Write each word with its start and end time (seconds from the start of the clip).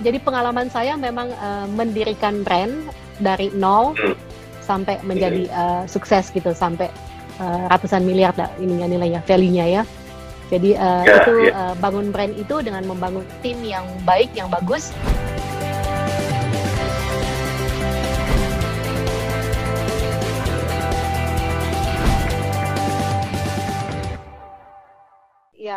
jadi 0.00 0.18
pengalaman 0.20 0.72
saya 0.72 0.96
memang 0.96 1.28
uh, 1.36 1.68
mendirikan 1.68 2.40
brand 2.40 2.72
dari 3.20 3.52
nol 3.52 3.92
hmm. 3.94 4.16
sampai 4.64 4.96
menjadi 5.04 5.46
uh, 5.52 5.82
sukses 5.84 6.32
gitu 6.32 6.56
sampai 6.56 6.88
uh, 7.36 7.68
ratusan 7.68 8.04
miliar 8.04 8.32
lah 8.36 8.48
ininya 8.56 8.88
nilainya 8.88 9.20
value-nya 9.28 9.66
ya. 9.68 9.82
Jadi 10.50 10.74
uh, 10.74 11.04
ya, 11.06 11.14
itu 11.22 11.34
ya. 11.46 11.52
Uh, 11.54 11.74
bangun 11.78 12.10
brand 12.10 12.34
itu 12.34 12.58
dengan 12.64 12.82
membangun 12.88 13.22
tim 13.44 13.60
yang 13.62 13.86
baik 14.02 14.32
yang 14.34 14.50
bagus. 14.50 14.90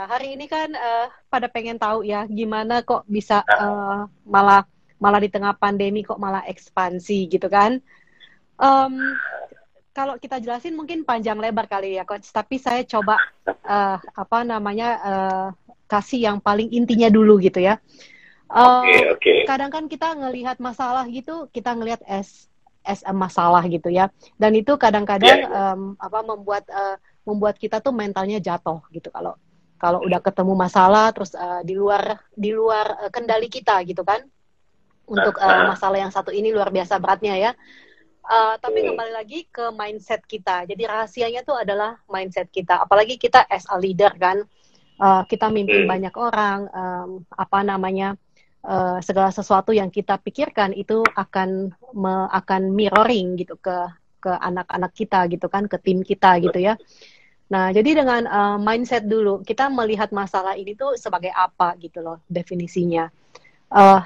Ya, 0.04 0.20
hari 0.20 0.35
ini 0.35 0.51
kan 0.51 0.67
uh, 0.67 1.07
pada 1.31 1.47
pengen 1.47 1.79
tahu 1.79 2.03
ya 2.03 2.27
gimana 2.27 2.83
kok 2.83 3.07
bisa 3.07 3.39
uh, 3.39 4.03
malah 4.27 4.67
malah 4.99 5.23
di 5.23 5.31
tengah 5.31 5.55
pandemi 5.55 6.03
kok 6.03 6.20
malah 6.20 6.44
ekspansi 6.44 7.31
gitu 7.31 7.48
kan. 7.48 7.80
Um, 8.59 9.16
kalau 9.95 10.20
kita 10.20 10.44
jelasin 10.44 10.75
mungkin 10.75 11.08
panjang 11.08 11.39
lebar 11.39 11.71
kali 11.71 11.95
ya 11.95 12.03
coach, 12.03 12.27
tapi 12.35 12.59
saya 12.59 12.84
coba 12.84 13.16
uh, 13.47 13.95
apa 13.95 14.44
namanya 14.44 14.89
uh, 15.08 15.47
kasih 15.88 16.27
yang 16.27 16.44
paling 16.44 16.67
intinya 16.75 17.08
dulu 17.08 17.39
gitu 17.39 17.63
ya. 17.63 17.80
Uh, 18.52 18.83
okay, 18.83 19.08
okay. 19.08 19.38
Kadang 19.47 19.72
kan 19.72 19.88
kita 19.88 20.20
ngelihat 20.20 20.59
masalah 20.59 21.08
gitu, 21.08 21.47
kita 21.55 21.80
ngelihat 21.80 22.03
es 22.11 22.52
as 22.83 23.08
a 23.08 23.16
masalah 23.16 23.63
gitu 23.72 23.88
ya. 23.88 24.11
Dan 24.35 24.52
itu 24.52 24.75
kadang-kadang 24.75 25.47
yeah. 25.47 25.72
Iya. 25.72 25.80
um, 25.80 25.95
apa 25.95 26.20
membuat 26.27 26.67
uh, 26.67 26.99
membuat 27.23 27.55
kita 27.55 27.80
tuh 27.80 27.95
mentalnya 27.95 28.44
jatuh 28.44 28.83
gitu 28.91 29.08
kalau 29.08 29.39
kalau 29.77 30.04
udah 30.04 30.20
ketemu 30.23 30.54
masalah 30.55 31.12
terus 31.12 31.36
uh, 31.36 31.62
di 31.66 31.76
luar 31.76 32.20
di 32.34 32.52
luar 32.55 33.08
uh, 33.08 33.12
kendali 33.12 33.48
kita 33.48 33.81
gitu 33.88 34.02
kan. 34.05 34.23
Untuk 35.04 35.36
uh, 35.36 35.68
masalah 35.68 36.00
yang 36.00 36.14
satu 36.16 36.31
ini 36.31 36.55
luar 36.55 36.72
biasa 36.72 36.95
beratnya 36.98 37.36
ya. 37.36 37.52
Uh, 38.23 38.56
tapi 38.56 38.88
kembali 38.88 39.12
lagi 39.12 39.52
ke 39.52 39.67
mindset 39.75 40.23
kita. 40.23 40.64
Jadi 40.64 40.88
rahasianya 40.88 41.44
tuh 41.44 41.59
adalah 41.59 42.00
mindset 42.08 42.47
kita. 42.47 42.80
Apalagi 42.88 43.20
kita 43.20 43.44
as 43.52 43.67
a 43.67 43.75
leader 43.75 44.16
kan. 44.16 44.47
Uh, 44.95 45.25
kita 45.28 45.52
mimpin 45.52 45.84
hmm. 45.84 45.92
banyak 45.92 46.16
orang 46.16 46.69
um, 46.72 47.09
apa 47.36 47.59
namanya 47.66 48.16
uh, 48.64 49.02
segala 49.03 49.30
sesuatu 49.34 49.75
yang 49.75 49.92
kita 49.92 50.16
pikirkan 50.22 50.72
itu 50.72 51.03
akan 51.17 51.75
me, 51.92 52.14
akan 52.31 52.72
mirroring 52.72 53.36
gitu 53.36 53.59
ke 53.59 53.75
ke 54.23 54.31
anak-anak 54.31 54.95
kita 54.95 55.28
gitu 55.28 55.52
kan 55.52 55.67
ke 55.67 55.75
tim 55.84 56.00
kita 56.00 56.40
gitu 56.40 56.56
ya 56.56 56.80
Nah, 57.54 57.70
jadi 57.70 58.02
dengan 58.02 58.26
uh, 58.26 58.58
mindset 58.58 59.06
dulu, 59.06 59.46
kita 59.46 59.70
melihat 59.70 60.09
masalah 60.09 60.58
ini 60.58 60.73
tuh 60.73 60.98
sebagai 60.98 61.30
apa 61.30 61.78
gitu 61.78 62.02
loh 62.02 62.18
definisinya. 62.26 63.14
Uh, 63.70 64.02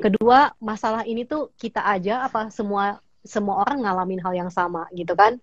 kedua, 0.00 0.56
masalah 0.64 1.04
ini 1.04 1.28
tuh 1.28 1.52
kita 1.60 1.84
aja 1.84 2.24
apa 2.24 2.48
semua 2.48 2.96
semua 3.20 3.60
orang 3.60 3.84
ngalamin 3.84 4.24
hal 4.24 4.32
yang 4.32 4.48
sama 4.48 4.88
gitu 4.96 5.12
kan. 5.12 5.36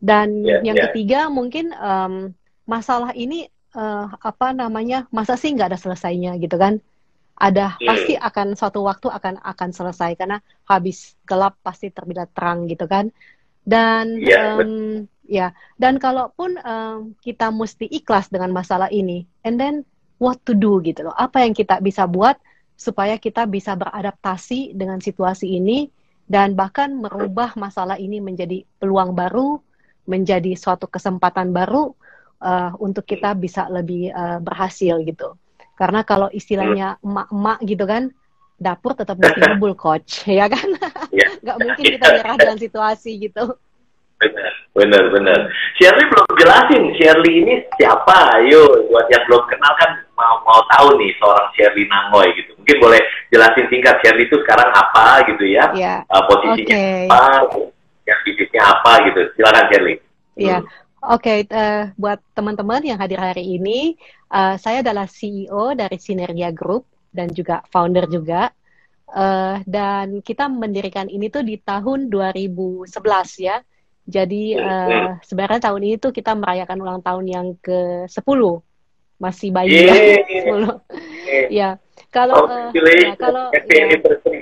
Dan 0.00 0.40
yeah, 0.40 0.64
yang 0.64 0.76
yeah. 0.80 0.88
ketiga 0.88 1.20
mungkin 1.28 1.76
um, 1.76 2.32
masalah 2.64 3.12
ini 3.12 3.52
uh, 3.76 4.08
apa 4.16 4.56
namanya 4.56 5.04
masa 5.12 5.36
sih 5.36 5.52
nggak 5.52 5.76
ada 5.76 5.80
selesainya 5.80 6.40
gitu 6.40 6.56
kan. 6.56 6.80
Ada 7.36 7.76
hmm. 7.76 7.84
pasti 7.84 8.14
akan 8.16 8.56
suatu 8.56 8.80
waktu 8.88 9.12
akan 9.12 9.44
akan 9.44 9.68
selesai 9.76 10.16
karena 10.16 10.40
habis 10.64 11.12
gelap 11.28 11.60
pasti 11.60 11.92
terbit 11.92 12.24
terang 12.32 12.64
gitu 12.64 12.88
kan. 12.88 13.12
Dan 13.66 14.22
yeah, 14.22 14.62
um, 14.62 15.10
ya 15.26 15.50
dan 15.74 15.98
kalaupun 15.98 16.54
um, 16.62 17.18
kita 17.18 17.50
mesti 17.50 17.90
ikhlas 17.90 18.30
dengan 18.30 18.54
masalah 18.54 18.86
ini 18.94 19.26
and 19.42 19.58
then 19.58 19.82
what 20.22 20.38
to 20.46 20.54
do 20.54 20.78
gitu 20.86 21.10
loh. 21.10 21.16
Apa 21.18 21.42
yang 21.42 21.52
kita 21.52 21.82
bisa 21.82 22.06
buat 22.06 22.38
supaya 22.78 23.18
kita 23.18 23.42
bisa 23.50 23.74
beradaptasi 23.74 24.76
dengan 24.78 25.02
situasi 25.02 25.58
ini 25.58 25.90
dan 26.30 26.54
bahkan 26.54 26.94
merubah 26.94 27.58
masalah 27.58 27.98
ini 27.98 28.22
menjadi 28.22 28.62
peluang 28.78 29.18
baru 29.18 29.58
menjadi 30.06 30.54
suatu 30.54 30.86
kesempatan 30.86 31.50
baru 31.50 31.92
uh, 32.40 32.72
untuk 32.78 33.04
kita 33.04 33.34
bisa 33.34 33.66
lebih 33.66 34.14
uh, 34.14 34.38
berhasil 34.38 35.02
gitu. 35.02 35.34
Karena 35.76 36.06
kalau 36.06 36.32
istilahnya 36.32 36.96
emak-emak 37.04 37.58
gitu 37.68 37.84
kan 37.84 38.02
dapur 38.56 38.96
tetap 38.96 39.20
ditimbul 39.20 39.76
coach 39.76 40.24
ya 40.40 40.48
kan 40.48 40.68
ya. 41.12 41.28
nggak 41.44 41.56
mungkin 41.60 41.84
kita 41.96 42.06
nyerah 42.08 42.36
dengan 42.40 42.58
situasi 42.58 43.20
gitu 43.20 43.56
Benar, 44.16 44.52
benar, 44.72 45.04
benar. 45.12 45.40
Shirley 45.76 46.08
belum 46.08 46.24
jelasin 46.40 46.82
Shirley 46.96 47.44
ini 47.44 47.54
siapa. 47.76 48.40
Ayo, 48.40 48.88
buat 48.88 49.04
yang 49.12 49.28
belum 49.28 49.44
kenal 49.44 49.72
kan 49.76 49.90
mau 50.16 50.40
mau 50.48 50.60
tahu 50.72 50.96
nih 50.96 51.12
seorang 51.20 51.48
Shirley 51.52 51.84
Nangoy 51.84 52.32
gitu. 52.32 52.56
Mungkin 52.56 52.76
boleh 52.80 53.00
jelasin 53.28 53.68
singkat 53.68 54.00
Shirley 54.00 54.24
itu 54.24 54.40
sekarang 54.40 54.72
apa 54.72 55.20
gitu 55.28 55.44
ya? 55.44 55.68
Yeah. 55.76 56.00
Uh, 56.08 56.24
posisinya 56.32 56.64
okay. 56.64 57.04
apa, 57.12 57.20
yang 58.08 58.18
bisnisnya 58.24 58.62
apa 58.64 58.92
gitu. 59.04 59.20
Silakan 59.36 59.64
Shirley. 59.68 59.96
Iya. 60.40 60.58
Hmm. 60.64 60.68
Oke, 61.06 61.22
okay, 61.22 61.38
uh, 61.52 61.60
eh, 61.60 61.82
buat 62.00 62.18
teman-teman 62.32 62.82
yang 62.82 62.96
hadir 62.96 63.20
hari 63.20 63.60
ini, 63.60 63.94
uh, 64.32 64.56
saya 64.56 64.80
adalah 64.80 65.04
CEO 65.04 65.76
dari 65.76 66.00
Sinergia 66.00 66.50
Group 66.50 66.88
dan 67.16 67.32
juga 67.32 67.64
founder 67.72 68.04
juga. 68.12 68.52
Uh, 69.06 69.62
dan 69.64 70.20
kita 70.20 70.50
mendirikan 70.50 71.08
ini 71.08 71.30
tuh 71.30 71.40
di 71.40 71.56
tahun 71.62 72.10
2011 72.10 72.90
ya 73.38 73.62
jadi 74.06 74.54
uh, 74.62 75.18
sebenarnya 75.26 75.60
tahun 75.66 75.82
ini 75.82 75.96
tuh 75.98 76.14
kita 76.14 76.38
merayakan 76.38 76.78
ulang 76.78 77.02
tahun 77.02 77.26
yang 77.26 77.46
ke-10. 77.58 78.40
Masih 79.18 79.48
bayi 79.50 79.82
yeah. 79.82 80.22
ya. 81.50 81.50
10. 81.50 81.58
ya. 81.58 81.68
Kalau 82.14 82.46
uh, 82.46 82.70
ya, 82.70 83.12
kalau 83.18 83.50
ya. 83.50 83.84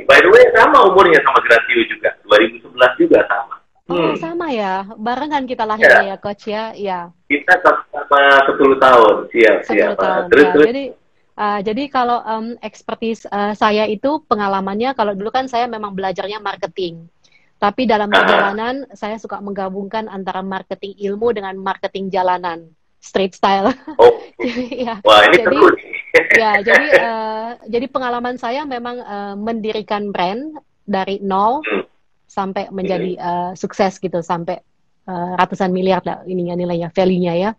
By 0.04 0.20
the 0.20 0.28
way 0.28 0.44
sama 0.52 0.84
umurnya 0.92 1.16
sama 1.24 1.40
Gratio 1.40 1.80
juga. 1.88 2.12
2011 2.28 3.00
juga 3.00 3.18
sama. 3.24 3.56
Oh, 3.88 3.96
hmm. 3.96 4.16
sama 4.20 4.52
ya. 4.52 4.84
Barengan 5.00 5.48
kita 5.48 5.64
lahirnya 5.64 6.12
ya. 6.12 6.12
ya, 6.12 6.16
coach 6.20 6.44
ya. 6.44 6.62
Ya. 6.76 7.00
Kita 7.24 7.56
sama 7.64 8.20
10 8.52 8.84
tahun. 8.84 9.14
Siap, 9.32 9.56
10 9.64 9.72
siap. 9.72 9.90
Tahun, 9.96 10.22
terus, 10.28 10.44
ya. 10.44 10.52
terus. 10.52 10.66
Jadi 10.68 10.84
Uh, 11.34 11.58
jadi 11.66 11.90
kalau 11.90 12.22
um, 12.22 12.54
expertise 12.62 13.26
uh, 13.26 13.50
saya 13.58 13.90
itu 13.90 14.22
pengalamannya 14.30 14.94
kalau 14.94 15.18
dulu 15.18 15.34
kan 15.34 15.50
saya 15.50 15.66
memang 15.66 15.90
belajarnya 15.90 16.38
marketing. 16.38 17.10
Tapi 17.58 17.90
dalam 17.90 18.06
perjalanan 18.06 18.86
saya 18.94 19.18
suka 19.18 19.42
menggabungkan 19.42 20.06
antara 20.06 20.46
marketing 20.46 20.94
ilmu 21.10 21.34
dengan 21.34 21.58
marketing 21.58 22.06
jalanan, 22.06 22.70
street 23.02 23.34
style. 23.34 23.74
Oh, 23.98 24.14
ya. 24.84 25.02
Wah 25.02 25.26
ini 25.26 25.42
jadi, 25.42 25.58
ya 26.42 26.50
jadi 26.62 26.86
uh, 27.02 27.50
jadi 27.66 27.86
pengalaman 27.90 28.38
saya 28.38 28.62
memang 28.62 29.02
uh, 29.02 29.34
mendirikan 29.34 30.14
brand 30.14 30.54
dari 30.86 31.18
nol 31.18 31.64
hmm. 31.66 31.88
sampai 32.30 32.70
menjadi 32.70 33.16
uh, 33.18 33.52
sukses 33.58 33.98
gitu 33.98 34.22
sampai 34.22 34.60
uh, 35.08 35.34
ratusan 35.34 35.72
miliar 35.74 36.04
lah 36.04 36.22
ininya 36.28 36.54
nilainya 36.54 36.94
value-nya 36.94 37.34
ya. 37.34 37.50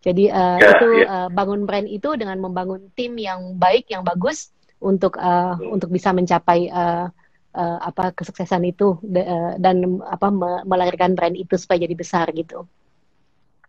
Jadi 0.00 0.32
uh, 0.32 0.56
ya, 0.56 0.68
itu 0.76 0.88
ya. 1.04 1.06
Uh, 1.06 1.28
bangun 1.28 1.68
brand 1.68 1.84
itu 1.84 2.08
dengan 2.16 2.40
membangun 2.40 2.88
tim 2.96 3.20
yang 3.20 3.60
baik 3.60 3.84
yang 3.92 4.00
bagus 4.00 4.48
untuk 4.80 5.20
uh, 5.20 5.60
hmm. 5.60 5.76
untuk 5.76 5.92
bisa 5.92 6.08
mencapai 6.16 6.72
uh, 6.72 7.12
uh, 7.52 7.78
apa 7.84 8.16
kesuksesan 8.16 8.64
itu 8.64 8.96
de, 9.04 9.20
uh, 9.20 9.52
dan 9.60 10.00
apa 10.08 10.32
me 10.32 10.64
melahirkan 10.64 11.12
brand 11.12 11.36
itu 11.36 11.52
supaya 11.60 11.84
jadi 11.84 11.92
besar 11.92 12.32
gitu. 12.32 12.64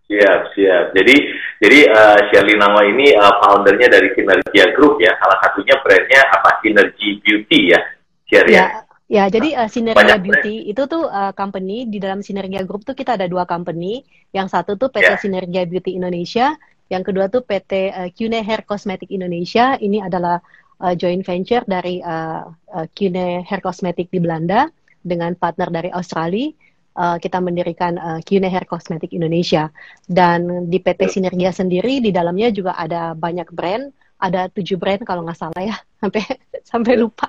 Siap, 0.08 0.56
siap. 0.56 0.92
Jadi 0.96 1.16
jadi 1.64 1.80
uh, 1.88 2.20
Shirley 2.32 2.56
Nama 2.60 2.80
ini 2.84 3.16
uh, 3.16 3.36
foundernya 3.44 3.88
dari 3.92 4.12
Sinergia 4.16 4.72
Group 4.76 5.00
ya. 5.04 5.12
Salah 5.20 5.40
satunya 5.44 5.76
brandnya 5.84 6.20
apa? 6.32 6.64
Synergy 6.64 7.20
Beauty 7.24 7.76
ya, 7.76 7.80
Shirley. 8.28 8.56
Ya, 8.56 8.88
ya. 9.12 9.28
jadi 9.28 9.60
uh, 9.60 9.70
Sinergia 9.70 10.16
Beauty 10.16 10.56
brand. 10.64 10.72
itu 10.72 10.82
tuh 10.88 11.04
uh, 11.12 11.36
company 11.36 11.84
di 11.92 12.00
dalam 12.00 12.24
Sinergia 12.24 12.64
Group 12.64 12.88
tuh 12.88 12.96
kita 12.96 13.20
ada 13.20 13.28
dua 13.28 13.44
company. 13.44 14.08
Yang 14.32 14.48
satu 14.56 14.80
tuh 14.80 14.88
PT 14.88 15.12
yeah. 15.12 15.20
Sinergia 15.20 15.64
Beauty 15.68 16.00
Indonesia, 16.00 16.56
yang 16.88 17.04
kedua 17.04 17.28
tuh 17.28 17.44
PT 17.44 17.92
uh, 17.92 18.10
Cune 18.16 18.40
Hair 18.40 18.64
Cosmetic 18.64 19.12
Indonesia. 19.12 19.76
Ini 19.76 20.08
adalah 20.08 20.40
uh, 20.80 20.94
joint 20.98 21.22
venture 21.22 21.64
dari 21.68 22.00
uh, 22.00 22.48
uh, 22.48 22.86
Kune 22.96 23.44
Hair 23.44 23.62
Cosmetic 23.62 24.08
di 24.10 24.20
Belanda 24.24 24.72
dengan 25.04 25.36
partner 25.38 25.70
dari 25.70 25.90
Australia. 25.92 26.52
Uh, 26.92 27.16
kita 27.16 27.40
mendirikan 27.40 27.96
uh, 27.96 28.20
Kune 28.28 28.52
Hair 28.52 28.68
Cosmetic 28.68 29.16
Indonesia 29.16 29.72
dan 30.12 30.68
di 30.68 30.84
PT 30.84 31.08
Sinergia 31.08 31.56
sendiri 31.56 32.04
di 32.04 32.12
dalamnya 32.12 32.52
juga 32.52 32.76
ada 32.76 33.16
banyak 33.16 33.48
brand 33.56 33.96
ada 34.22 34.48
tujuh 34.54 34.78
brand 34.78 35.02
kalau 35.02 35.26
nggak 35.26 35.40
salah 35.40 35.62
ya 35.66 35.76
sampai 36.02 36.22
sampai 36.62 36.94
lupa 36.96 37.28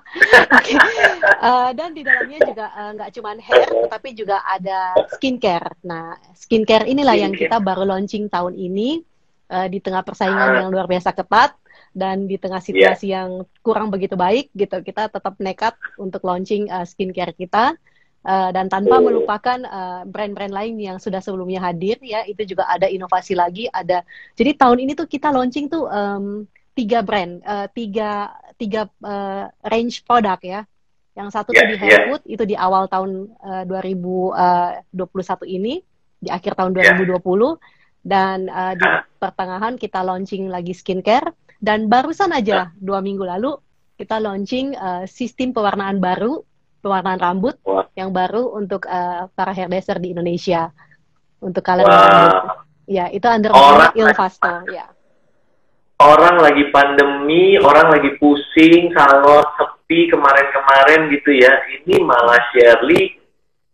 okay. 0.53 0.77
uh, 1.49 1.73
dan 1.73 1.97
di 1.97 2.05
dalamnya 2.05 2.41
juga 2.45 2.67
nggak 2.93 3.09
uh, 3.09 3.15
cuma 3.17 3.31
hair 3.41 3.71
tapi 3.89 4.09
juga 4.13 4.45
ada 4.45 4.95
skincare 5.17 5.73
nah 5.81 6.21
skincare 6.37 6.85
inilah 6.85 7.17
yang 7.17 7.33
kita 7.33 7.57
baru 7.59 7.89
launching 7.89 8.29
tahun 8.29 8.53
ini 8.53 9.01
uh, 9.49 9.67
di 9.73 9.81
tengah 9.81 10.05
persaingan 10.05 10.65
yang 10.65 10.69
luar 10.69 10.85
biasa 10.85 11.17
ketat 11.17 11.57
dan 11.93 12.25
di 12.25 12.41
tengah 12.41 12.61
iya. 12.61 12.69
situasi 12.69 13.07
yeah. 13.09 13.17
yang 13.25 13.31
kurang 13.61 13.93
begitu 13.93 14.17
baik 14.17 14.49
gitu 14.57 14.81
kita 14.81 15.13
tetap 15.13 15.37
nekat 15.41 15.77
untuk 16.01 16.25
launching 16.25 16.69
uh, 16.73 16.89
skincare 16.89 17.37
kita 17.37 17.77
uh, 18.25 18.51
dan 18.51 18.73
tanpa 18.73 18.99
oh. 18.99 19.05
melupakan 19.05 19.61
uh, 19.69 20.03
brand-brand 20.09 20.57
lain 20.57 20.81
yang 20.81 20.97
sudah 20.97 21.21
sebelumnya 21.21 21.61
hadir 21.61 22.01
ya 22.01 22.25
itu 22.25 22.43
juga 22.49 22.65
ada 22.65 22.89
inovasi 22.89 23.37
lagi 23.37 23.69
ada 23.69 24.01
jadi 24.33 24.57
tahun 24.57 24.89
ini 24.89 24.93
tuh 24.97 25.07
kita 25.07 25.29
launching 25.29 25.69
tuh 25.69 25.85
um, 25.87 26.49
tiga 26.73 27.05
brand, 27.05 27.41
uh, 27.45 27.67
tiga 27.73 28.33
tiga 28.57 28.89
uh, 29.05 29.49
range 29.69 30.05
produk 30.05 30.41
ya. 30.41 30.61
Yang 31.13 31.29
satu 31.37 31.53
yeah, 31.53 31.61
tuh 31.61 31.69
di 31.69 31.77
Hairwood 31.77 32.23
yeah. 32.25 32.35
itu 32.35 32.45
di 32.49 32.57
awal 32.57 32.89
tahun 32.89 33.29
uh, 33.45 33.65
2021 33.69 35.57
ini, 35.61 35.85
di 36.17 36.29
akhir 36.33 36.57
tahun 36.57 36.73
2020 36.73 37.13
yeah. 37.13 37.55
dan 38.01 38.39
uh, 38.49 38.73
di 38.73 38.87
uh. 38.89 39.05
pertengahan 39.21 39.77
kita 39.77 40.01
launching 40.01 40.49
lagi 40.49 40.73
skincare 40.73 41.37
dan 41.61 41.93
barusan 41.93 42.33
aja 42.33 42.73
uh. 42.73 42.81
dua 42.81 43.05
minggu 43.05 43.29
lalu 43.29 43.53
kita 44.03 44.19
launching 44.19 44.75
uh, 44.75 45.05
sistem 45.07 45.55
pewarnaan 45.55 46.03
baru, 46.03 46.43
pewarnaan 46.83 47.21
rambut 47.23 47.55
wow. 47.63 47.87
yang 47.95 48.11
baru 48.11 48.51
untuk 48.57 48.89
uh, 48.91 49.31
para 49.31 49.55
hairdresser 49.55 50.03
di 50.03 50.11
Indonesia. 50.11 50.75
Untuk 51.39 51.63
kalian 51.63 51.87
wow. 51.87 52.67
Ya, 52.91 53.07
itu 53.15 53.23
under 53.31 53.55
orang 53.55 53.95
Ilvasto, 53.95 54.67
ya. 54.75 54.91
Orang 56.03 56.43
lagi 56.43 56.67
pandemi, 56.75 57.55
orang 57.63 57.95
lagi 57.95 58.19
pusing, 58.19 58.91
salon 58.91 59.47
sepi 59.55 60.11
kemarin-kemarin 60.11 61.07
gitu 61.15 61.31
ya. 61.31 61.53
Ini 61.79 62.03
malah 62.03 62.43
Shirley 62.51 63.23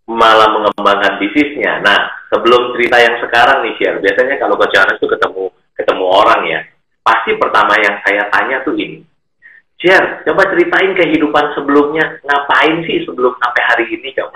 malah 0.04 0.52
mengembangkan 0.52 1.20
bisnisnya. 1.20 1.80
Nah, 1.80 2.28
sebelum 2.28 2.76
cerita 2.76 3.00
yang 3.00 3.16
sekarang 3.25 3.64
nih 3.64 3.72
Shirley, 3.80 4.04
biasanya 4.04 4.36
kalau 4.36 4.60
ke 4.60 4.66
Johannes 4.76 5.00
tuh 5.00 5.08
ketemu 5.08 5.44
ketemu 5.72 6.04
orang 6.04 6.40
ya, 6.44 6.60
pasti 7.00 7.32
pertama 7.40 7.72
yang 7.80 7.96
saya 8.04 8.28
tanya 8.28 8.60
tuh 8.60 8.76
ini. 8.76 9.00
Share, 9.78 10.26
coba 10.26 10.42
ceritain 10.50 10.90
kehidupan 10.90 11.54
sebelumnya, 11.54 12.19
ngapain 12.26 12.82
sih 12.82 13.06
sebelum 13.06 13.30
sampai 13.38 13.62
hari 13.62 13.86
ini 13.94 14.10
coba? 14.10 14.34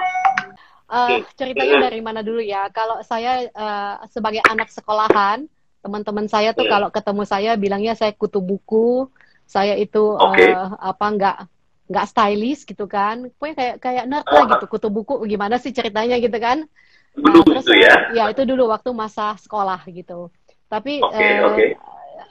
Uh, 0.87 1.19
ceritanya 1.35 1.91
dari 1.91 1.99
mana 1.99 2.23
dulu 2.23 2.39
ya? 2.39 2.71
Kalau 2.71 3.03
saya 3.03 3.51
uh, 3.51 4.07
sebagai 4.07 4.39
anak 4.47 4.71
sekolahan, 4.71 5.51
teman-teman 5.83 6.31
saya 6.31 6.55
tuh 6.55 6.71
kalau 6.71 6.89
ketemu 6.95 7.23
saya 7.27 7.51
bilangnya 7.59 7.99
saya 7.99 8.15
kutu 8.15 8.39
buku, 8.39 9.11
saya 9.45 9.75
itu 9.75 10.15
okay. 10.17 10.55
uh, 10.55 10.79
apa 10.79 11.07
nggak 11.13 11.37
nggak 11.91 12.07
stylish 12.09 12.63
gitu 12.65 12.87
kan? 12.87 13.29
Pokoknya 13.37 13.55
kayak 13.59 13.75
kayak 13.83 14.05
nerd 14.07 14.27
lah 14.31 14.45
gitu, 14.57 14.65
kutu 14.71 14.89
buku 14.89 15.15
gimana 15.27 15.59
sih 15.59 15.75
ceritanya 15.75 16.17
gitu 16.23 16.39
kan? 16.39 16.65
Nah, 17.19 17.45
terus 17.45 17.67
itu 17.69 17.77
ya? 17.77 17.95
ya 18.17 18.25
itu 18.33 18.43
dulu 18.47 18.73
waktu 18.73 18.95
masa 18.95 19.37
sekolah 19.37 19.83
gitu. 19.91 20.33
Tapi 20.71 21.05
okay, 21.05 21.43
uh, 21.43 21.53
okay. 21.53 21.69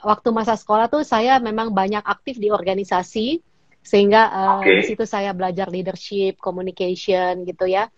waktu 0.02 0.28
masa 0.34 0.58
sekolah 0.58 0.90
tuh 0.90 1.06
saya 1.06 1.38
memang 1.38 1.70
banyak 1.70 2.02
aktif 2.02 2.40
di 2.40 2.50
organisasi 2.50 3.38
sehingga 3.82 4.30
uh, 4.30 4.62
okay. 4.62 4.80
di 4.80 4.82
situ 4.94 5.04
saya 5.04 5.34
belajar 5.34 5.66
leadership, 5.68 6.38
communication 6.38 7.42
gitu 7.42 7.66
ya. 7.66 7.90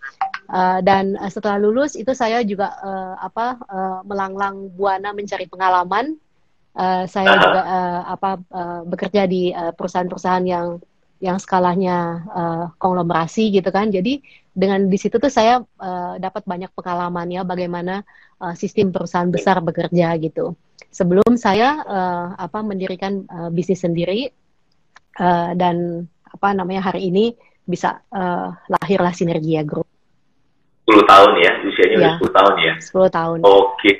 Uh, 0.49 0.81
dan 0.81 1.17
uh, 1.21 1.29
setelah 1.29 1.61
lulus 1.61 1.95
itu 1.95 2.13
saya 2.17 2.41
juga 2.45 2.73
uh, 2.81 3.15
apa 3.21 3.61
uh, 3.69 4.01
melanglang 4.09 4.73
buana 4.73 5.13
mencari 5.13 5.45
pengalaman. 5.47 6.17
Uh, 6.75 7.07
saya 7.07 7.39
uh 7.39 7.39
juga 7.39 7.61
uh, 7.63 8.03
apa 8.19 8.31
uh, 8.51 8.83
bekerja 8.83 9.31
di 9.31 9.55
perusahaan-perusahaan 9.55 10.43
yang 10.43 10.83
yang 11.23 11.39
skalanya 11.39 12.27
uh, 12.29 12.65
konglomerasi 12.77 13.49
gitu 13.55 13.71
kan. 13.73 13.89
Jadi 13.89 14.21
dengan 14.53 14.87
di 14.87 14.99
situ 15.01 15.17
tuh 15.17 15.33
saya 15.33 15.63
uh, 15.63 16.15
dapat 16.21 16.45
banyak 16.45 16.69
pengalaman 16.77 17.31
ya 17.33 17.43
bagaimana 17.47 18.05
uh, 18.43 18.53
sistem 18.53 18.93
perusahaan 18.93 19.31
besar 19.31 19.63
bekerja 19.65 20.15
gitu. 20.21 20.53
Sebelum 20.91 21.39
saya 21.41 21.81
uh, 21.83 22.29
apa 22.37 22.61
mendirikan 22.61 23.25
uh, 23.31 23.49
bisnis 23.51 23.83
sendiri 23.83 24.31
uh, 25.21 25.51
dan 25.55 26.07
apa 26.27 26.49
namanya 26.51 26.91
hari 26.91 27.11
ini 27.11 27.35
bisa 27.65 28.03
uh, 28.13 28.53
lahirlah 28.69 29.15
Sinergia 29.15 29.65
Group. 29.65 29.89
10 30.85 31.01
tahun 31.09 31.31
ya, 31.41 31.53
usianya 31.65 31.97
ya, 31.97 31.99
udah 31.99 32.15
10 32.21 32.37
tahun 32.37 32.55
ya? 32.61 32.75
10 32.77 33.17
tahun. 33.17 33.39
Oke. 33.41 33.73
Okay. 33.81 33.97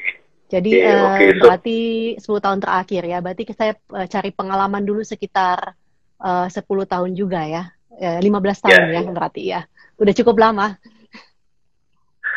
Jadi 0.53 0.71
okay, 0.77 0.93
uh, 0.93 1.05
okay. 1.09 1.29
So, 1.33 1.43
berarti 1.49 1.79
10 2.21 2.45
tahun 2.45 2.59
terakhir 2.61 3.03
ya, 3.09 3.19
berarti 3.25 3.43
saya 3.57 3.73
uh, 3.89 4.05
cari 4.05 4.31
pengalaman 4.37 4.85
dulu 4.85 5.01
sekitar 5.01 5.73
uh, 6.21 6.47
10 6.47 6.61
tahun 6.85 7.11
juga 7.17 7.41
ya, 7.49 7.73
uh, 7.97 8.19
15 8.21 8.69
tahun 8.69 8.83
yeah, 8.93 9.01
ya 9.01 9.11
berarti 9.17 9.43
ya, 9.49 9.61
udah 9.97 10.13
cukup 10.13 10.37
lama. 10.37 10.77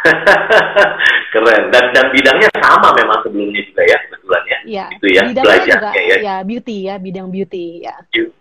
Keren. 1.35 1.67
Dan 1.67 1.91
dan 1.91 2.05
bidangnya 2.15 2.47
sama 2.55 2.95
memang 2.95 3.19
sebelumnya 3.27 3.59
juga 3.67 3.83
ya, 3.83 3.97
kebetulan 4.07 4.43
ya. 4.47 4.57
Iya. 4.63 4.85
Itu 4.95 5.05
ya, 5.11 5.21
bidangnya 5.27 5.59
juga, 5.67 5.89
ya. 5.91 6.15
ya 6.23 6.35
beauty 6.47 6.77
ya, 6.87 6.95
bidang 6.95 7.27
beauty 7.27 7.83
ya. 7.83 7.95
Beauty 8.07 8.36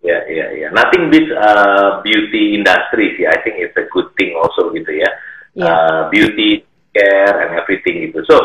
Ya, 0.00 0.16
ya, 0.32 0.46
ya. 0.56 0.68
Nothing 0.72 1.12
beats 1.12 1.28
uh, 1.36 2.00
beauty 2.00 2.56
industry 2.56 3.20
sih. 3.20 3.28
I 3.28 3.36
think 3.44 3.60
it's 3.60 3.76
a 3.76 3.84
good 3.92 4.08
thing 4.16 4.32
also 4.32 4.72
gitu 4.72 4.88
ya. 4.96 5.10
Yeah. 5.52 5.68
Uh, 5.68 6.00
beauty 6.08 6.64
care 6.96 7.36
and 7.44 7.60
everything 7.60 8.08
gitu. 8.08 8.24
So, 8.24 8.36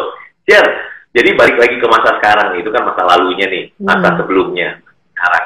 Cher, 0.43 0.67
jadi 1.15 1.31
balik 1.39 1.55
lagi 1.55 1.79
ke 1.79 1.87
masa 1.87 2.19
sekarang 2.19 2.59
itu 2.59 2.67
kan 2.75 2.83
masa 2.83 3.07
lalunya 3.07 3.47
nih, 3.47 3.71
masa 3.79 4.13
hmm. 4.13 4.17
sebelumnya. 4.19 4.83
Sekarang 5.15 5.45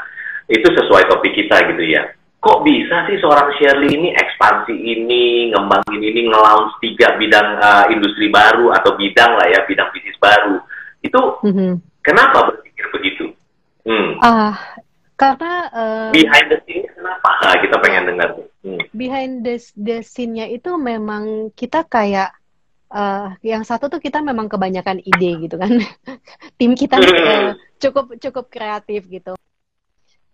itu 0.50 0.68
sesuai 0.82 1.04
topik 1.14 1.34
kita 1.38 1.62
gitu 1.70 1.84
ya. 1.86 2.10
Kok 2.40 2.66
bisa 2.66 3.06
sih 3.06 3.20
seorang 3.22 3.52
Shirley 3.60 3.94
ini 3.94 4.10
ekspansi 4.16 4.72
ini, 4.72 5.54
ngembangin 5.54 6.02
ini, 6.02 6.26
nge-launch 6.26 6.80
tiga 6.82 7.20
bidang 7.20 7.60
uh, 7.60 7.86
industri 7.92 8.32
baru 8.34 8.74
atau 8.74 8.98
bidang 8.98 9.38
lah 9.38 9.46
ya, 9.46 9.62
bidang 9.68 9.94
bisnis 9.94 10.18
baru. 10.18 10.58
Itu 11.06 11.38
mm 11.46 11.52
-hmm. 11.54 11.72
kenapa 12.02 12.50
berpikir 12.50 12.86
begitu? 12.96 13.26
Hmm. 13.86 14.18
Uh, 14.24 14.56
karena 15.20 15.68
uh, 15.76 16.10
behind 16.16 16.48
the 16.48 16.58
scene 16.64 16.88
kenapa? 16.96 17.30
Nah, 17.44 17.56
kita 17.60 17.76
pengen 17.84 18.04
dengar 18.08 18.30
hmm. 18.64 18.82
behind 18.96 19.44
the, 19.44 19.60
the 19.76 20.00
scene-nya 20.00 20.48
itu 20.48 20.72
memang 20.80 21.52
kita 21.60 21.84
kayak 21.84 22.32
uh, 22.88 23.36
yang 23.44 23.68
satu 23.68 23.92
tuh 23.92 24.00
kita 24.00 24.24
memang 24.24 24.48
kebanyakan 24.48 25.04
ide 25.04 25.44
gitu 25.44 25.60
kan. 25.60 25.76
Tim 26.60 26.72
kita 26.72 27.04
uh, 27.04 27.52
cukup 27.84 28.16
cukup 28.16 28.48
kreatif 28.48 29.12
gitu. 29.12 29.36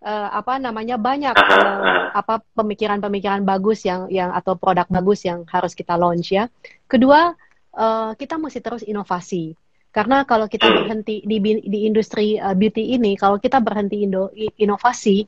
Uh, 0.06 0.28
apa 0.30 0.62
namanya 0.62 0.94
banyak 0.94 1.34
uh, 1.34 2.14
apa 2.14 2.38
pemikiran-pemikiran 2.54 3.42
bagus 3.42 3.82
yang 3.82 4.06
yang 4.06 4.30
atau 4.30 4.54
produk 4.54 4.86
bagus 4.86 5.26
yang 5.26 5.42
harus 5.50 5.74
kita 5.74 5.98
launch 5.98 6.30
ya. 6.30 6.46
Kedua 6.86 7.34
uh, 7.74 8.14
kita 8.14 8.38
mesti 8.38 8.62
terus 8.62 8.86
inovasi 8.86 9.65
karena 9.96 10.28
kalau 10.28 10.44
kita 10.44 10.68
berhenti 10.68 11.24
di 11.24 11.40
di 11.40 11.88
industri 11.88 12.36
uh, 12.36 12.52
beauty 12.52 12.92
ini, 13.00 13.16
kalau 13.16 13.40
kita 13.40 13.64
berhenti 13.64 14.04
indo, 14.04 14.28
inovasi, 14.36 15.24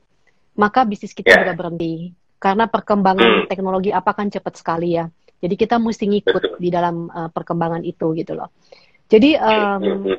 maka 0.61 0.85
bisnis 0.85 1.17
kita 1.17 1.33
yeah. 1.33 1.41
juga 1.41 1.53
berhenti. 1.57 2.13
Karena 2.37 2.69
perkembangan 2.69 3.43
hmm. 3.43 3.47
teknologi 3.49 3.89
apa 3.89 4.13
kan 4.13 4.29
cepat 4.29 4.61
sekali 4.61 4.93
ya. 4.93 5.09
Jadi 5.41 5.57
kita 5.57 5.81
mesti 5.81 6.05
ngikut 6.05 6.61
di 6.61 6.69
dalam 6.69 7.09
uh, 7.09 7.33
perkembangan 7.33 7.81
itu 7.81 8.13
gitu 8.13 8.37
loh. 8.37 8.53
Jadi 9.09 9.33
um, 9.41 10.13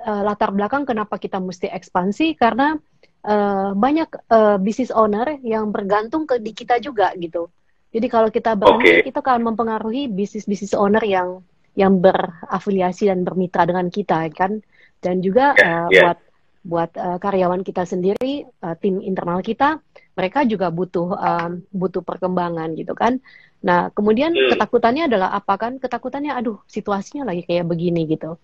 uh, 0.00 0.22
latar 0.24 0.56
belakang 0.56 0.88
kenapa 0.88 1.20
kita 1.20 1.36
mesti 1.36 1.68
ekspansi 1.68 2.40
karena 2.40 2.80
uh, 3.28 3.76
banyak 3.76 4.08
uh, 4.32 4.56
business 4.56 4.88
owner 4.96 5.36
yang 5.44 5.68
bergantung 5.68 6.24
ke 6.24 6.40
di 6.40 6.56
kita 6.56 6.80
juga 6.80 7.12
gitu. 7.20 7.52
Jadi 7.92 8.06
kalau 8.08 8.32
kita 8.32 8.56
berhenti, 8.56 9.04
okay. 9.04 9.10
itu 9.12 9.18
akan 9.20 9.52
mempengaruhi 9.52 10.08
bisnis 10.08 10.48
bisnis 10.48 10.72
owner 10.72 11.04
yang 11.04 11.44
yang 11.78 12.02
berafiliasi 12.02 13.10
dan 13.10 13.22
bermitra 13.22 13.66
dengan 13.66 13.86
kita 13.90 14.26
kan? 14.34 14.62
Dan 15.00 15.24
juga 15.24 15.56
yeah, 15.56 15.86
uh, 15.86 15.88
yeah. 15.88 16.02
buat 16.04 16.18
buat 16.60 16.90
uh, 17.00 17.16
karyawan 17.16 17.64
kita 17.64 17.88
sendiri 17.88 18.44
uh, 18.60 18.76
tim 18.76 19.00
internal 19.00 19.40
kita 19.40 19.80
mereka 20.12 20.44
juga 20.44 20.68
butuh 20.68 21.16
um, 21.16 21.64
butuh 21.72 22.04
perkembangan 22.04 22.76
gitu 22.76 22.92
kan? 22.92 23.16
Nah 23.64 23.88
kemudian 23.96 24.36
mm. 24.36 24.52
ketakutannya 24.52 25.08
adalah 25.08 25.32
apa 25.32 25.56
kan? 25.56 25.80
Ketakutannya 25.80 26.36
aduh 26.36 26.60
situasinya 26.68 27.32
lagi 27.32 27.48
kayak 27.48 27.64
begini 27.64 28.04
gitu. 28.04 28.36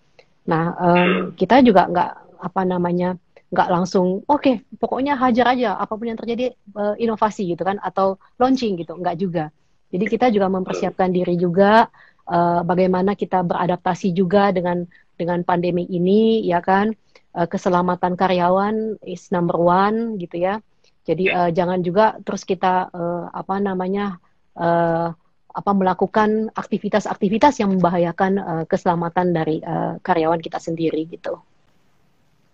Nah 0.49 0.73
um, 0.81 1.37
kita 1.37 1.61
juga 1.61 1.85
nggak 1.85 2.11
apa 2.41 2.61
namanya 2.65 3.13
nggak 3.47 3.69
langsung 3.69 4.25
oke 4.25 4.43
okay, 4.43 4.55
pokoknya 4.81 5.15
hajar 5.15 5.55
aja 5.55 5.77
apa 5.77 5.93
pun 5.93 6.09
yang 6.09 6.17
terjadi 6.17 6.57
uh, 6.73 6.97
inovasi 6.97 7.53
gitu 7.53 7.61
kan? 7.61 7.77
Atau 7.77 8.17
launching 8.41 8.81
gitu. 8.81 8.97
Nggak 8.97 9.15
juga. 9.21 9.45
Jadi 9.93 10.05
kita 10.09 10.27
juga 10.33 10.49
mempersiapkan 10.49 11.13
diri 11.13 11.37
juga 11.37 11.85
uh, 12.27 12.61
bagaimana 12.61 13.15
kita 13.17 13.41
beradaptasi 13.43 14.13
juga 14.13 14.51
dengan 14.53 14.85
dengan 15.17 15.41
pandemi 15.41 15.87
ini 15.89 16.45
ya 16.45 16.61
kan 16.61 16.93
uh, 17.33 17.47
keselamatan 17.49 18.13
karyawan 18.13 19.01
is 19.07 19.31
number 19.33 19.57
one 19.57 20.21
gitu 20.21 20.37
ya 20.37 20.61
jadi 21.07 21.25
uh, 21.31 21.49
jangan 21.55 21.79
juga 21.81 22.19
terus 22.21 22.43
kita 22.43 22.91
uh, 22.91 23.31
apa 23.31 23.57
namanya 23.63 24.19
uh, 24.59 25.15
apa 25.57 25.71
melakukan 25.73 26.53
aktivitas-aktivitas 26.53 27.57
yang 27.57 27.73
membahayakan 27.73 28.33
uh, 28.37 28.63
keselamatan 28.69 29.33
dari 29.33 29.57
uh, 29.65 29.97
karyawan 30.05 30.37
kita 30.37 30.61
sendiri 30.61 31.09
gitu. 31.09 31.41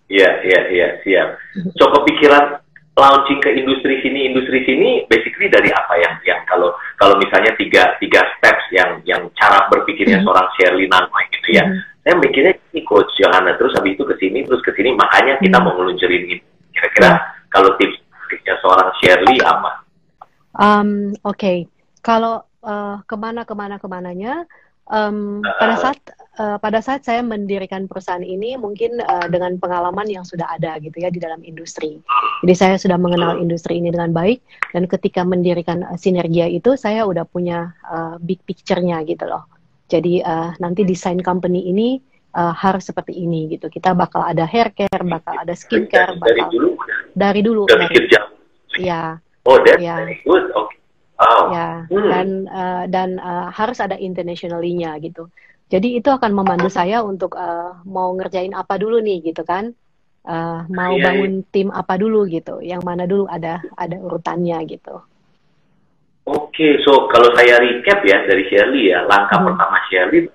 Iya, 0.08 0.40
iya, 0.48 0.62
iya, 0.72 0.88
siap. 1.04 1.30
So 1.76 1.92
kepikiran 1.92 2.63
launching 2.94 3.42
ke 3.42 3.50
industri 3.58 4.06
sini 4.06 4.30
industri 4.30 4.62
sini 4.70 5.02
basically 5.10 5.50
dari 5.50 5.74
apa 5.74 5.98
yang 5.98 6.14
yang 6.30 6.42
kalau 6.46 6.70
kalau 7.02 7.18
misalnya 7.18 7.50
tiga 7.58 7.98
tiga 7.98 8.22
steps 8.38 8.66
yang 8.70 9.02
yang 9.02 9.26
cara 9.34 9.66
berpikirnya 9.74 10.22
mm. 10.22 10.26
seorang 10.26 10.48
Shirley 10.54 10.86
Nanoy 10.86 11.26
gitu 11.34 11.58
ya 11.58 11.66
mm. 11.66 11.78
saya 12.06 12.14
mikirnya 12.22 12.54
ini 12.70 12.82
coach 12.86 13.10
Johanna 13.18 13.58
terus 13.58 13.74
habis 13.74 13.98
itu 13.98 14.06
ke 14.06 14.14
sini 14.22 14.46
terus 14.46 14.62
ke 14.62 14.78
sini 14.78 14.94
makanya 14.94 15.42
kita 15.42 15.58
mm. 15.58 15.64
mau 15.66 15.74
ngeluncurin 15.74 16.22
ini 16.22 16.38
kira-kira 16.70 17.10
mm. 17.18 17.22
kalau 17.50 17.70
tips 17.82 17.98
tipsnya 18.30 18.56
seorang 18.62 18.90
Shirley 19.02 19.38
apa 19.42 19.72
um, 20.54 20.90
oke 21.26 21.34
okay. 21.34 21.58
kalau 22.06 22.46
uh, 22.62 23.02
ke 23.10 23.16
mana 23.18 23.42
ke 23.42 23.58
mana 23.58 23.82
ke 23.82 23.88
mananya 23.90 24.46
um, 24.86 25.42
uh, 25.42 25.50
pada 25.58 25.76
saat 25.82 25.98
uh, 26.40 26.58
pada 26.58 26.80
saat 26.82 27.06
saya 27.06 27.22
mendirikan 27.22 27.86
perusahaan 27.86 28.24
ini 28.24 28.58
mungkin 28.58 29.02
uh, 29.02 29.28
dengan 29.30 29.58
pengalaman 29.58 30.08
yang 30.10 30.26
sudah 30.26 30.50
ada 30.50 30.78
gitu 30.82 30.94
ya 30.98 31.10
di 31.14 31.20
dalam 31.22 31.42
industri. 31.46 32.00
Jadi 32.44 32.54
saya 32.54 32.76
sudah 32.80 32.98
mengenal 32.98 33.40
industri 33.40 33.80
ini 33.80 33.94
dengan 33.94 34.12
baik 34.12 34.42
dan 34.74 34.90
ketika 34.90 35.22
mendirikan 35.26 35.86
uh, 35.86 35.98
sinergia 35.98 36.50
itu 36.50 36.74
saya 36.80 37.06
udah 37.06 37.26
punya 37.28 37.74
uh, 37.86 38.18
big 38.22 38.42
picture-nya 38.46 39.02
gitu 39.06 39.26
loh. 39.30 39.46
Jadi 39.92 40.24
uh, 40.24 40.56
nanti 40.58 40.82
desain 40.88 41.20
company 41.22 41.70
ini 41.70 42.02
uh, 42.34 42.54
harus 42.54 42.90
seperti 42.90 43.14
ini 43.14 43.54
gitu. 43.54 43.70
Kita 43.70 43.94
bakal 43.94 44.26
ada 44.26 44.48
hair 44.50 44.74
care, 44.74 45.04
bakal 45.06 45.38
ada 45.38 45.54
skincare, 45.54 46.18
bakal 46.18 46.28
dari 46.28 46.44
dulu. 46.50 46.70
Dari 47.14 47.42
dulu. 47.46 47.64
Dari, 47.70 47.98
Iya. 48.74 49.22
Oh, 49.46 49.60
that's 49.62 49.78
yeah. 49.78 50.02
very 50.02 50.18
good. 50.26 50.50
Okay. 50.50 50.78
Wow. 51.14 51.54
Ya, 51.54 51.68
hmm. 51.88 52.10
dan 52.10 52.28
uh, 52.50 52.84
dan 52.90 53.10
uh, 53.22 53.48
harus 53.54 53.78
ada 53.80 53.96
internationally-nya 53.96 54.98
gitu. 55.00 55.30
Jadi 55.72 56.00
itu 56.00 56.10
akan 56.10 56.32
membantu 56.36 56.70
saya 56.70 57.02
untuk 57.02 57.34
uh, 57.36 57.82
mau 57.88 58.14
ngerjain 58.14 58.54
apa 58.54 58.76
dulu 58.78 59.00
nih 59.00 59.34
gitu 59.34 59.44
kan. 59.44 59.74
Uh, 60.24 60.64
mau 60.72 60.96
yeah, 60.96 61.04
bangun 61.04 61.44
yeah. 61.44 61.48
tim 61.52 61.68
apa 61.72 62.00
dulu 62.00 62.24
gitu. 62.30 62.64
Yang 62.64 62.82
mana 62.88 63.04
dulu 63.04 63.28
ada 63.28 63.60
ada 63.76 63.96
urutannya 64.00 64.58
gitu. 64.70 65.04
Oke, 66.24 66.56
okay, 66.56 66.72
so 66.88 67.12
kalau 67.12 67.36
saya 67.36 67.60
recap 67.60 68.00
ya 68.08 68.24
dari 68.24 68.48
Shirley 68.48 68.96
ya, 68.96 69.04
langkah 69.04 69.44
hmm. 69.44 69.48
pertama 69.52 69.76
Shirley 69.92 70.32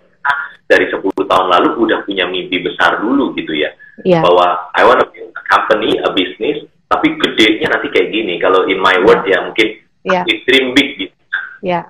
dari 0.68 0.84
10 0.92 1.00
tahun 1.16 1.46
lalu 1.48 1.68
udah 1.88 2.04
punya 2.04 2.28
mimpi 2.28 2.60
besar 2.60 3.00
dulu 3.00 3.32
gitu 3.34 3.56
ya. 3.56 3.72
Yeah. 4.04 4.20
Bahwa 4.20 4.68
I 4.76 4.84
want 4.84 5.00
to 5.00 5.08
build 5.08 5.32
a 5.32 5.42
company, 5.48 5.96
a 5.96 6.12
business, 6.12 6.68
tapi 6.92 7.16
gedenya 7.16 7.72
nanti 7.72 7.88
kayak 7.88 8.12
gini. 8.12 8.36
Kalau 8.36 8.68
in 8.68 8.78
my 8.78 9.00
word 9.00 9.24
yeah. 9.24 9.40
ya 9.40 9.46
mungkin 9.48 9.68
yeah. 10.04 10.24
dream 10.44 10.76
big 10.76 10.88
gitu. 11.00 11.16
Yeah. 11.64 11.88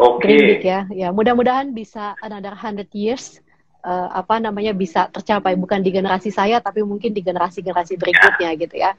Oke. 0.00 0.28
Okay. 0.28 0.64
Ya. 0.64 0.86
Ya, 0.90 1.08
mudah-mudahan 1.10 1.74
bisa 1.76 2.16
another 2.22 2.56
hundred 2.56 2.88
years 2.92 3.42
uh, 3.84 4.08
apa 4.14 4.38
namanya 4.38 4.72
bisa 4.72 5.10
tercapai 5.10 5.58
bukan 5.58 5.82
di 5.82 5.90
generasi 5.92 6.30
saya 6.30 6.62
tapi 6.62 6.86
mungkin 6.86 7.12
di 7.12 7.20
generasi-generasi 7.20 7.98
berikutnya 7.98 8.50
yeah. 8.54 8.60
gitu 8.60 8.74
ya. 8.78 8.92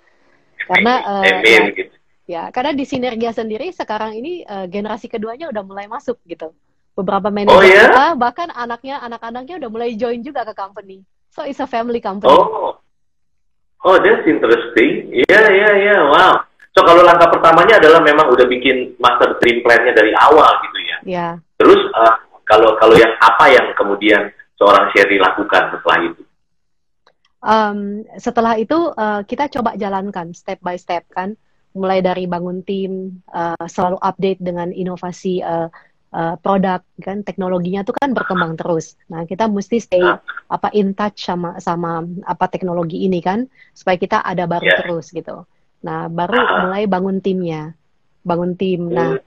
Karena 0.64 0.94
uh, 1.04 1.24
ya, 1.44 1.60
gitu. 1.76 1.96
ya, 2.30 2.44
karena 2.56 2.72
di 2.72 2.86
sinergia 2.88 3.32
sendiri 3.36 3.68
sekarang 3.76 4.16
ini 4.16 4.48
uh, 4.48 4.70
generasi 4.70 5.12
keduanya 5.12 5.52
udah 5.52 5.64
mulai 5.66 5.92
masuk 5.92 6.20
gitu. 6.24 6.56
Beberapa 6.94 7.34
manajer 7.34 7.58
oh, 7.58 7.66
yeah? 7.66 7.90
kita 7.90 8.06
bahkan 8.22 8.50
anaknya 8.54 9.02
anak-anaknya 9.02 9.66
udah 9.66 9.70
mulai 9.74 9.98
join 9.98 10.22
juga 10.22 10.46
ke 10.46 10.54
company. 10.54 11.02
So 11.34 11.42
it's 11.42 11.58
a 11.58 11.66
family 11.66 12.00
company. 12.00 12.30
Oh. 12.30 12.78
Oh, 13.84 14.00
that's 14.00 14.24
interesting. 14.24 15.12
Iya, 15.12 15.28
yeah, 15.28 15.46
iya, 15.52 15.60
yeah, 15.60 15.74
iya. 15.76 15.92
Yeah. 15.92 16.02
Wow. 16.08 16.43
So 16.74 16.82
kalau 16.82 17.06
langkah 17.06 17.30
pertamanya 17.30 17.77
adalah 17.77 18.01
memang 18.01 18.34
udah 18.34 18.50
bikin 18.50 18.98
master 18.98 19.38
dream 19.38 19.62
plan-nya 19.62 19.94
dari 19.94 20.10
awal 20.18 20.50
gitu 20.65 20.77
ya. 20.82 20.98
Yeah. 21.06 21.34
Terus 21.62 21.82
uh, 21.94 22.18
kalau 22.50 22.74
kalau 22.82 22.98
yang 22.98 23.13
apa 23.22 23.46
yang 23.53 23.77
kemudian 23.77 24.34
seorang 24.58 24.89
Sherry 24.89 25.22
lakukan 25.22 25.70
setelah 25.70 25.98
itu? 26.01 26.22
Um, 27.44 28.08
setelah 28.18 28.53
itu 28.58 28.89
uh, 28.96 29.22
kita 29.27 29.51
coba 29.53 29.77
jalankan 29.77 30.34
step 30.34 30.63
by 30.65 30.80
step 30.80 31.06
kan, 31.13 31.38
mulai 31.77 32.01
dari 32.01 32.25
bangun 32.25 32.65
tim, 32.65 33.22
uh, 33.30 33.68
selalu 33.70 34.00
update 34.01 34.42
dengan 34.42 34.72
inovasi 34.74 35.44
uh, 35.44 35.68
uh, 36.15 36.36
produk 36.42 36.82
kan, 37.03 37.22
teknologinya 37.22 37.86
tuh 37.86 37.94
kan 38.00 38.15
berkembang 38.18 38.58
terus. 38.58 38.98
Nah 39.13 39.27
kita 39.30 39.46
mesti 39.51 39.77
stay 39.77 40.01
nah. 40.01 40.24
apa 40.50 40.72
in 40.74 40.96
touch 40.98 41.27
sama 41.27 41.60
sama 41.62 42.01
apa 42.25 42.48
teknologi 42.50 43.03
ini 43.06 43.22
kan, 43.22 43.46
supaya 43.75 44.00
kita 44.00 44.25
ada 44.25 44.50
baru 44.50 44.63
yeah. 44.65 44.80
terus 44.82 45.12
gitu. 45.13 45.46
Nah, 45.84 46.08
baru 46.08 46.63
mulai 46.63 46.88
bangun 46.88 47.20
timnya, 47.20 47.75
bangun 48.24 48.56
tim. 48.56 48.88
Nah, 48.88 49.20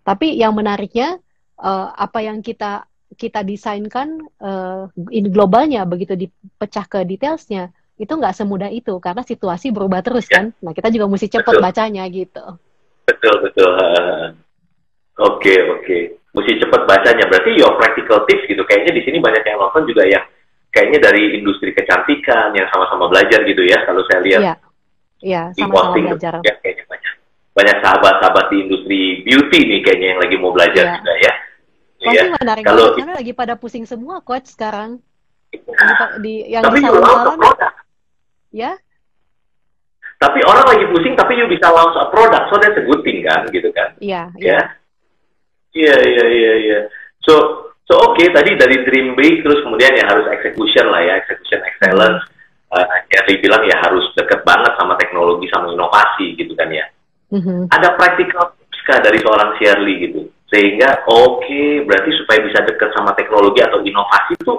tapi 0.00 0.40
yang 0.40 0.56
menariknya 0.56 1.20
uh, 1.60 1.92
apa 1.92 2.24
yang 2.24 2.40
kita 2.40 2.88
kita 3.12 3.44
desainkan 3.44 4.16
uh, 4.40 4.88
in 5.12 5.28
globalnya 5.28 5.84
begitu 5.84 6.16
dipecah 6.16 6.88
ke 6.88 7.04
detailsnya 7.04 7.72
itu 7.98 8.08
nggak 8.08 8.36
semudah 8.36 8.70
itu 8.72 8.96
karena 9.02 9.20
situasi 9.20 9.68
berubah 9.68 10.00
terus 10.00 10.24
ya. 10.32 10.40
kan. 10.40 10.44
Nah, 10.64 10.72
kita 10.72 10.88
juga 10.88 11.04
mesti 11.12 11.28
cepat 11.28 11.60
bacanya 11.60 12.08
gitu. 12.08 12.44
Betul 13.04 13.34
betul. 13.44 13.68
Oke 15.20 15.52
oke. 15.68 15.84
Okay. 15.84 16.02
Mesti 16.32 16.64
cepat 16.64 16.88
bacanya. 16.88 17.28
Berarti 17.28 17.50
your 17.60 17.76
practical 17.76 18.24
tips 18.24 18.48
gitu. 18.48 18.62
Kayaknya 18.64 18.92
di 18.96 19.02
sini 19.04 19.18
banyak 19.20 19.44
yang 19.44 19.58
nonton 19.60 19.84
juga 19.84 20.06
yang 20.06 20.24
kayaknya 20.70 21.10
dari 21.10 21.42
industri 21.42 21.74
kecantikan 21.74 22.54
yang 22.54 22.70
sama-sama 22.70 23.10
belajar 23.10 23.42
gitu 23.44 23.66
ya. 23.66 23.84
Kalau 23.84 24.06
saya 24.08 24.20
lihat. 24.24 24.40
Ya 24.40 24.56
Iya, 25.18 25.50
sama-sama 25.58 25.98
belajar. 25.98 26.38
Ya, 26.46 26.54
kayaknya 26.62 26.84
banyak 26.86 27.14
banyak 27.58 27.76
sahabat-sahabat 27.82 28.44
di 28.54 28.56
industri 28.62 29.00
beauty 29.26 29.60
nih 29.66 29.80
kayaknya 29.82 30.06
yang 30.14 30.20
lagi 30.22 30.36
mau 30.38 30.52
belajar 30.54 30.84
ya. 30.86 30.94
juga 31.02 31.14
ya. 31.18 31.32
Pasti 31.98 32.14
ya. 32.14 32.34
menarik 32.38 32.62
Kalau 32.62 32.86
karena 32.94 33.14
lagi 33.18 33.32
pada 33.34 33.54
pusing 33.58 33.82
semua 33.82 34.22
coach 34.22 34.46
sekarang. 34.54 35.02
Ya. 35.50 36.06
Di, 36.22 36.32
yang 36.46 36.62
tapi 36.62 36.78
di 36.78 36.86
salon 36.86 37.38
Ya. 38.54 38.72
Tapi 40.18 40.38
orang 40.46 40.66
lagi 40.66 40.84
pusing 40.90 41.14
tapi 41.18 41.38
you 41.38 41.46
bisa 41.50 41.66
launch 41.70 41.98
a 41.98 42.06
product, 42.10 42.46
so 42.50 42.58
that's 42.58 42.78
a 42.78 42.82
good 42.86 43.02
thing 43.02 43.22
kan, 43.26 43.46
gitu 43.50 43.70
kan? 43.74 43.94
Iya. 44.02 44.30
Ya. 44.38 44.60
Iya, 45.74 45.94
iya, 45.94 46.24
iya, 46.26 46.52
iya. 46.58 46.80
So, 47.22 47.34
so 47.86 47.94
oke 48.02 48.18
okay, 48.18 48.30
tadi 48.34 48.58
dari 48.58 48.82
dream 48.82 49.14
big 49.14 49.46
terus 49.46 49.62
kemudian 49.62 49.94
ya 49.94 50.06
harus 50.10 50.26
execution 50.30 50.90
lah 50.90 51.02
ya, 51.02 51.22
execution 51.22 51.62
excellence. 51.66 52.22
Hmm 52.22 52.36
uh, 52.72 52.86
Shirley 53.08 53.40
bilang 53.40 53.62
ya 53.64 53.76
harus 53.80 54.04
sama 54.12 54.37
teknologi 55.48 55.52
sama 55.52 55.66
inovasi 55.72 56.26
gitu 56.36 56.52
kan 56.54 56.68
ya. 56.68 56.86
Mm-hmm. 57.32 57.72
Ada 57.72 57.88
practical 57.96 58.44
tips 58.56 58.80
kah 58.84 58.98
dari 59.00 59.18
seorang 59.20 59.50
Shirley 59.60 59.96
gitu 60.08 60.20
sehingga 60.48 61.04
oke 61.04 61.44
okay, 61.44 61.84
berarti 61.84 62.10
supaya 62.24 62.40
bisa 62.40 62.64
deket 62.64 62.88
sama 62.96 63.12
teknologi 63.12 63.60
atau 63.60 63.84
inovasi 63.84 64.32
itu 64.40 64.54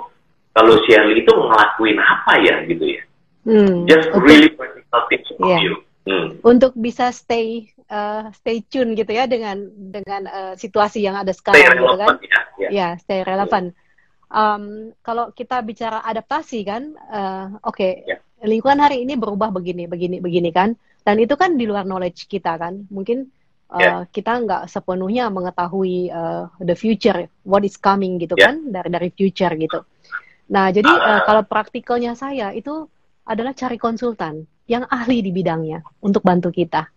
kalau 0.54 0.76
Shirley 0.86 1.26
itu 1.26 1.34
ngelakuin 1.34 1.98
apa 1.98 2.34
ya 2.42 2.56
gitu 2.66 2.86
ya. 2.86 3.02
Mm, 3.50 3.90
Just 3.90 4.14
okay. 4.14 4.22
really 4.22 4.50
practical 4.54 5.02
tips 5.10 5.30
from 5.38 5.50
yeah. 5.50 5.62
you. 5.62 5.74
Hmm. 6.10 6.28
Untuk 6.42 6.74
bisa 6.78 7.14
stay 7.14 7.70
uh, 7.90 8.30
stay 8.34 8.62
tune 8.66 8.98
gitu 8.98 9.10
ya 9.14 9.26
dengan 9.30 9.70
dengan 9.70 10.26
uh, 10.30 10.54
situasi 10.58 11.02
yang 11.06 11.18
ada 11.18 11.34
sekarang 11.34 11.66
stay 11.66 11.78
gitu 11.78 11.96
kan. 11.98 12.08
Ya, 12.22 12.40
ya. 12.58 12.70
ya 12.70 12.88
stay 13.02 13.22
relevan. 13.26 13.74
Yeah 13.74 13.88
um, 14.30 14.94
kalau 15.02 15.34
kita 15.34 15.62
bicara 15.66 16.06
adaptasi 16.06 16.60
kan, 16.64 16.94
uh, 17.10 17.58
oke, 17.66 17.76
okay, 17.76 18.06
ya. 18.06 18.18
yeah. 18.18 18.20
Lingkungan 18.44 18.80
hari 18.80 19.04
ini 19.04 19.20
berubah 19.20 19.52
begini, 19.52 19.90
begini, 19.90 20.24
begini 20.24 20.50
kan, 20.54 20.76
dan 21.04 21.20
itu 21.20 21.36
kan 21.36 21.60
di 21.60 21.68
luar 21.68 21.84
knowledge 21.84 22.28
kita 22.28 22.56
kan, 22.56 22.88
mungkin 22.88 23.28
uh, 23.72 23.80
yeah. 23.80 24.02
kita 24.08 24.40
nggak 24.46 24.72
sepenuhnya 24.72 25.28
mengetahui 25.28 26.12
uh, 26.12 26.48
the 26.64 26.76
future, 26.76 27.28
what 27.44 27.64
is 27.68 27.76
coming 27.76 28.20
gitu 28.22 28.36
yeah. 28.40 28.52
kan, 28.52 28.56
dari 28.72 28.90
dari 28.90 29.10
future 29.12 29.52
gitu. 29.60 29.84
Nah, 30.50 30.74
jadi 30.74 30.90
uh, 30.90 31.22
kalau 31.28 31.44
praktikalnya 31.46 32.18
saya 32.18 32.56
itu 32.56 32.90
adalah 33.28 33.54
cari 33.54 33.78
konsultan 33.78 34.50
yang 34.66 34.86
ahli 34.90 35.22
di 35.22 35.30
bidangnya 35.30 35.86
untuk 36.02 36.26
bantu 36.26 36.50
kita. 36.50 36.90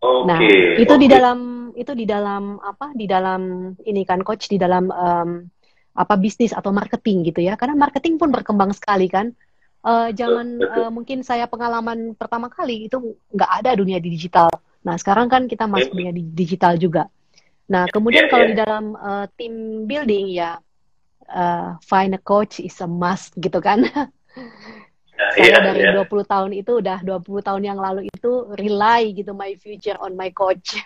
Okay. 0.00 0.24
Nah, 0.26 0.38
itu 0.80 0.94
okay. 0.96 1.02
di 1.04 1.06
dalam 1.06 1.38
itu 1.76 1.92
di 1.94 2.06
dalam 2.08 2.58
apa? 2.58 2.90
Di 2.96 3.06
dalam 3.06 3.70
ini 3.86 4.02
kan 4.02 4.24
coach 4.26 4.50
di 4.50 4.58
dalam 4.58 4.90
um, 4.90 5.30
apa 5.94 6.14
bisnis 6.16 6.54
atau 6.54 6.70
marketing 6.70 7.28
gitu 7.28 7.42
ya 7.42 7.58
karena 7.58 7.74
marketing 7.74 8.14
pun 8.16 8.30
berkembang 8.30 8.70
sekali 8.70 9.10
kan 9.10 9.34
uh, 9.84 10.08
zaman 10.12 10.60
uh, 10.60 10.90
mungkin 10.92 11.24
saya 11.24 11.48
pengalaman 11.48 12.14
pertama 12.16 12.48
kali 12.52 12.88
itu 12.88 13.16
nggak 13.32 13.50
ada 13.64 13.70
dunia 13.76 13.98
di 13.98 14.12
digital. 14.12 14.48
Nah 14.84 14.96
sekarang 14.96 15.28
kan 15.28 15.44
kita 15.48 15.68
masuk 15.68 15.92
dunia 15.92 16.12
di 16.12 16.24
digital 16.24 16.76
juga. 16.76 17.08
Nah 17.70 17.86
kemudian 17.88 18.26
yeah, 18.26 18.32
kalau 18.32 18.44
yeah. 18.44 18.50
di 18.52 18.56
dalam 18.58 18.84
uh, 18.96 19.26
team 19.36 19.84
building 19.84 20.32
ya 20.32 20.58
uh, 21.28 21.76
find 21.84 22.16
a 22.16 22.20
coach 22.20 22.60
is 22.60 22.76
a 22.80 22.88
must 22.88 23.36
gitu 23.38 23.60
kan. 23.60 23.84
Saya 25.36 25.52
yeah, 25.52 25.60
dari 25.60 25.84
yeah. 25.84 26.00
20 26.00 26.32
tahun 26.32 26.50
itu 26.56 26.80
udah 26.80 27.04
20 27.04 27.44
tahun 27.44 27.62
yang 27.62 27.78
lalu 27.78 28.08
itu 28.08 28.48
rely 28.56 29.12
gitu 29.12 29.36
my 29.36 29.52
future 29.60 30.00
on 30.00 30.16
my 30.16 30.32
coach 30.32 30.80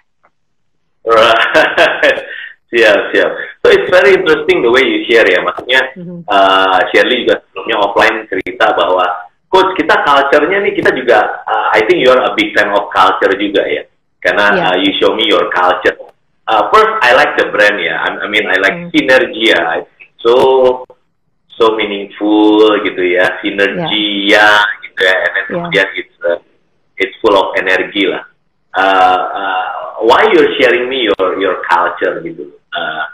Siap, 2.74 3.14
siap. 3.14 3.30
So 3.62 3.70
it's 3.70 3.86
very 3.86 4.18
interesting 4.18 4.58
the 4.66 4.72
way 4.74 4.82
you 4.82 5.06
share 5.06 5.22
ya. 5.30 5.46
Maksudnya 5.46 5.94
mm-hmm. 5.94 6.26
uh, 6.26 6.82
Shirley 6.90 7.22
juga 7.22 7.38
sebelumnya 7.46 7.76
offline 7.86 8.26
cerita 8.26 8.74
bahwa 8.74 9.30
coach 9.46 9.78
kita 9.78 10.02
culture-nya 10.02 10.58
nih 10.58 10.74
kita 10.74 10.90
juga 10.90 11.46
uh, 11.46 11.70
I 11.70 11.86
think 11.86 12.02
you 12.02 12.10
are 12.10 12.26
a 12.26 12.34
big 12.34 12.50
fan 12.50 12.74
of 12.74 12.90
culture 12.90 13.30
juga 13.38 13.62
ya. 13.62 13.86
Karena 14.18 14.44
yeah. 14.58 14.66
uh, 14.74 14.76
you 14.82 14.90
show 14.98 15.14
me 15.14 15.22
your 15.30 15.46
culture. 15.54 15.94
Uh, 16.50 16.66
first 16.74 16.98
I 16.98 17.14
like 17.14 17.38
the 17.38 17.54
brand 17.54 17.78
ya. 17.78 17.94
I, 17.94 18.08
I 18.18 18.26
mean 18.26 18.42
I 18.50 18.58
like 18.58 18.74
mm. 18.74 18.90
synergy 18.90 19.54
ya. 19.54 19.86
So 20.18 20.82
so 21.54 21.78
meaningful 21.78 22.82
gitu 22.82 23.06
ya. 23.06 23.38
Sinergi 23.38 24.34
yeah. 24.34 24.66
ya 24.66 24.82
gitu 24.82 24.98
ya. 24.98 25.14
And 25.14 25.30
then 25.30 25.44
yeah. 25.46 25.46
kemudian 25.54 25.86
it's 25.94 26.16
uh, 26.26 26.42
it's 26.98 27.14
full 27.22 27.38
of 27.38 27.54
energy 27.54 28.10
lah. 28.10 28.26
Uh, 28.74 29.22
uh, 29.30 29.74
why 30.02 30.26
you're 30.34 30.58
sharing 30.58 30.90
me 30.90 31.06
your 31.06 31.38
your 31.38 31.62
culture 31.70 32.18
gitu 32.26 32.50
Uh, 32.74 33.04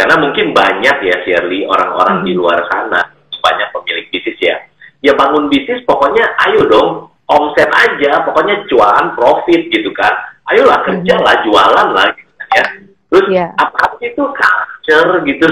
karena 0.00 0.16
mungkin 0.16 0.56
banyak 0.56 0.96
ya 1.04 1.16
Shirley 1.28 1.68
orang-orang 1.68 2.24
hmm. 2.24 2.26
di 2.26 2.32
luar 2.32 2.64
sana 2.72 3.04
banyak 3.40 3.68
pemilik 3.72 4.06
bisnis 4.08 4.40
ya. 4.40 4.56
Ya 5.00 5.12
bangun 5.16 5.52
bisnis 5.52 5.84
pokoknya 5.84 6.24
ayo 6.48 6.64
dong 6.68 7.12
omset 7.30 7.70
aja, 7.70 8.26
pokoknya 8.26 8.64
jualan 8.66 9.06
profit 9.14 9.70
gitu 9.70 9.92
kan. 9.92 10.12
Ayolah 10.50 10.82
kerja 10.82 11.14
lah, 11.20 11.34
hmm. 11.38 11.44
jualan 11.46 11.88
lah 11.94 12.06
gitu 12.16 12.32
kan, 12.34 12.48
ya. 12.58 12.64
Terus 13.10 13.26
yeah. 13.30 13.50
apa 13.58 13.98
itu 14.02 14.22
culture 14.22 15.10
gitu. 15.28 15.48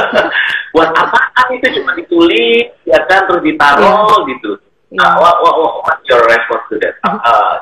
Buat 0.76 0.90
apaan 0.92 1.46
itu 1.56 1.80
cuma 1.80 1.96
ditulis, 1.96 2.68
ya 2.84 3.00
kan, 3.08 3.24
terus 3.24 3.40
ditaruh 3.40 4.26
yeah. 4.26 4.30
gitu. 4.36 4.50
Yeah. 4.88 5.04
Uh, 5.04 5.16
what, 5.20 5.36
what, 5.44 5.54
what, 5.60 5.72
what's 5.84 6.04
your 6.08 6.20
response 6.24 6.64
to 6.72 6.76
that? 6.80 6.96
Uh, 7.04 7.20
uh, 7.20 7.52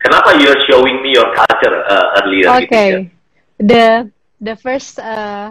kenapa 0.00 0.36
you're 0.40 0.60
showing 0.68 1.00
me 1.00 1.16
your 1.16 1.28
culture 1.36 1.76
uh, 1.88 2.20
earlier? 2.20 2.48
Gitu 2.48 2.68
okay. 2.68 2.88
Gitu, 2.88 2.96
ya? 2.96 3.00
The 3.56 3.84
the 4.46 4.54
first 4.54 5.02
uh, 5.02 5.50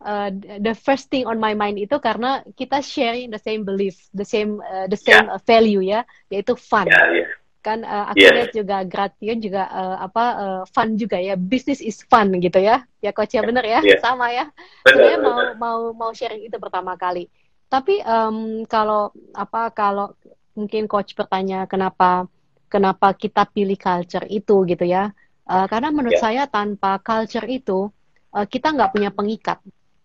uh, 0.00 0.28
the 0.58 0.72
first 0.72 1.12
thing 1.12 1.28
on 1.28 1.36
my 1.36 1.52
mind 1.52 1.76
itu 1.76 2.00
karena 2.00 2.40
kita 2.56 2.80
sharing 2.80 3.28
the 3.28 3.38
same 3.38 3.68
belief, 3.68 4.08
the 4.16 4.24
same 4.24 4.58
uh, 4.64 4.88
the 4.88 4.96
same 4.96 5.28
yeah. 5.28 5.40
value 5.44 5.84
ya, 5.84 6.00
yaitu 6.32 6.56
fun. 6.56 6.88
Yeah, 6.88 7.28
yeah 7.28 7.30
kan 7.62 7.86
uh, 7.86 8.10
aku 8.10 8.26
yeah. 8.26 8.34
lihat 8.34 8.50
juga 8.50 8.76
Gratio 8.82 9.32
juga 9.38 9.70
uh, 9.70 9.96
apa 10.02 10.24
uh, 10.34 10.62
fun 10.66 10.98
juga 10.98 11.22
ya 11.22 11.38
bisnis 11.38 11.78
is 11.78 12.02
fun 12.10 12.34
gitu 12.42 12.58
ya 12.58 12.82
ya 12.98 13.14
coach 13.14 13.38
ya 13.38 13.46
bener 13.46 13.62
ya 13.62 13.78
yeah. 13.86 14.02
sama 14.02 14.34
ya 14.34 14.50
saya 14.82 15.16
mau 15.22 15.38
mau 15.54 15.78
mau 15.94 16.10
sharing 16.10 16.50
itu 16.50 16.58
pertama 16.58 16.98
kali 16.98 17.30
tapi 17.70 18.02
um, 18.02 18.66
kalau 18.66 19.14
apa 19.32 19.70
kalau 19.70 20.12
mungkin 20.58 20.90
coach 20.90 21.14
bertanya 21.14 21.64
kenapa 21.70 22.26
kenapa 22.66 23.14
kita 23.14 23.46
pilih 23.46 23.78
culture 23.78 24.26
itu 24.26 24.66
gitu 24.66 24.82
ya 24.82 25.14
uh, 25.46 25.66
karena 25.70 25.94
menurut 25.94 26.18
yeah. 26.18 26.22
saya 26.26 26.42
tanpa 26.50 26.98
culture 26.98 27.46
itu 27.46 27.94
uh, 28.32 28.46
kita 28.48 28.72
nggak 28.72 28.92
punya 28.96 29.10
pengikat 29.12 29.60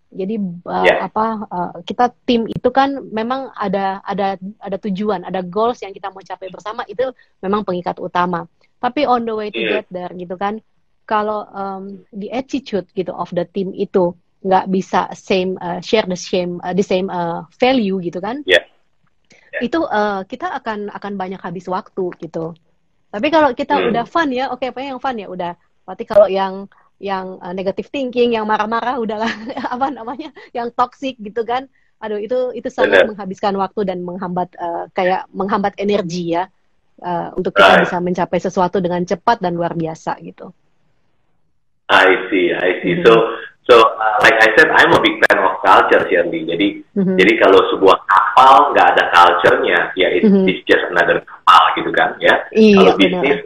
jadi 0.08 0.40
uh, 0.40 0.86
yeah. 0.88 1.04
apa 1.04 1.26
uh, 1.52 1.72
kita 1.84 2.16
tim 2.24 2.48
itu 2.48 2.72
kan 2.72 3.04
memang 3.12 3.52
ada 3.60 4.00
ada 4.08 4.40
ada 4.64 4.78
tujuan, 4.80 5.28
ada 5.28 5.44
goals 5.44 5.84
yang 5.84 5.92
kita 5.92 6.08
mau 6.08 6.24
capai 6.24 6.48
bersama 6.48 6.88
itu 6.88 7.12
memang 7.44 7.68
pengikat 7.68 8.00
utama. 8.00 8.48
Tapi 8.80 9.04
on 9.04 9.28
the 9.28 9.36
way 9.36 9.52
to 9.52 9.60
yeah. 9.60 9.84
get 9.84 9.88
there 9.92 10.12
gitu 10.16 10.40
kan, 10.40 10.64
kalau 11.04 11.44
um, 11.52 12.08
the 12.16 12.32
attitude 12.32 12.88
gitu 12.96 13.12
of 13.12 13.28
the 13.36 13.44
team 13.52 13.76
itu 13.76 14.16
nggak 14.48 14.72
bisa 14.72 15.12
same 15.12 15.60
uh, 15.60 15.84
share 15.84 16.08
the 16.08 16.16
same 16.16 16.64
uh, 16.64 16.72
the 16.72 16.86
same 16.86 17.12
uh, 17.12 17.44
value 17.60 18.00
gitu 18.00 18.24
kan, 18.24 18.48
yeah. 18.48 18.64
Yeah. 19.52 19.68
itu 19.68 19.84
uh, 19.84 20.24
kita 20.24 20.56
akan 20.64 20.88
akan 20.94 21.14
banyak 21.20 21.42
habis 21.44 21.68
waktu 21.68 22.16
gitu. 22.24 22.56
Tapi 23.12 23.28
kalau 23.28 23.52
kita 23.52 23.76
mm. 23.76 23.92
udah 23.92 24.06
fun 24.08 24.32
ya, 24.32 24.56
oke 24.56 24.64
okay, 24.64 24.72
apa 24.72 24.88
yang 24.88 25.04
fun 25.04 25.20
ya 25.20 25.28
udah. 25.28 25.52
Berarti 25.84 26.04
kalau 26.08 26.28
yang 26.32 26.72
yang 26.98 27.38
uh, 27.42 27.54
negative 27.54 27.90
thinking, 27.94 28.34
yang 28.34 28.46
marah-marah 28.50 28.98
udahlah 28.98 29.30
apa 29.74 29.88
namanya, 29.94 30.34
yang 30.54 30.74
toxic 30.74 31.18
gitu 31.22 31.46
kan. 31.46 31.70
Aduh 31.98 32.22
itu 32.22 32.54
itu 32.54 32.70
sangat 32.70 33.06
Benar. 33.06 33.10
menghabiskan 33.14 33.54
waktu 33.58 33.82
dan 33.90 34.06
menghambat 34.06 34.54
uh, 34.62 34.86
kayak 34.94 35.26
menghambat 35.34 35.74
energi 35.82 36.38
ya 36.38 36.46
uh, 37.02 37.34
untuk 37.34 37.58
kita 37.58 37.82
right. 37.82 37.84
bisa 37.90 37.98
mencapai 37.98 38.38
sesuatu 38.38 38.78
dengan 38.78 39.02
cepat 39.02 39.42
dan 39.42 39.58
luar 39.58 39.74
biasa 39.74 40.18
gitu. 40.22 40.54
I 41.90 42.28
see, 42.30 42.54
I 42.54 42.84
see. 42.84 43.00
Mm 43.00 43.02
-hmm. 43.02 43.06
So 43.10 43.14
so 43.66 43.74
uh, 43.82 44.16
like 44.22 44.38
I 44.38 44.50
said, 44.54 44.70
I'm 44.70 44.94
a 44.94 45.02
big 45.02 45.18
fan 45.26 45.42
of 45.42 45.58
culture, 45.66 46.06
Shirley. 46.06 46.46
Jadi 46.46 46.68
mm 46.94 47.02
-hmm. 47.02 47.16
jadi 47.18 47.34
kalau 47.42 47.60
sebuah 47.74 47.98
kapal 48.06 48.78
nggak 48.78 48.88
ada 48.94 49.04
culture-nya, 49.10 49.80
ya 49.98 50.08
it's, 50.14 50.28
mm 50.28 50.34
-hmm. 50.34 50.50
it's 50.54 50.62
just 50.70 50.86
another 50.94 51.26
kapal 51.26 51.64
gitu 51.74 51.90
kan, 51.96 52.14
ya. 52.22 52.46
Iya, 52.54 52.78
kalau 52.78 52.94
bisnis 53.00 53.40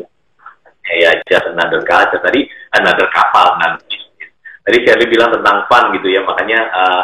ya 1.00 1.12
just 1.28 1.48
another 1.48 1.82
culture. 1.88 2.20
Tadi 2.20 2.48
another 2.76 3.08
kapal, 3.12 3.56
another 3.60 3.80
business. 3.88 4.32
Tadi 4.62 4.78
Shirley 4.86 5.08
bilang 5.10 5.32
tentang 5.34 5.66
fun 5.72 5.96
gitu 5.96 6.08
ya, 6.12 6.22
makanya 6.22 6.60
uh, 6.70 7.04